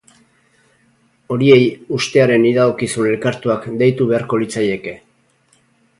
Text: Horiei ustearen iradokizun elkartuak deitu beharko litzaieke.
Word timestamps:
Horiei 1.35 1.67
ustearen 1.99 2.47
iradokizun 2.53 3.11
elkartuak 3.11 3.71
deitu 3.83 4.11
beharko 4.13 4.41
litzaieke. 4.45 4.99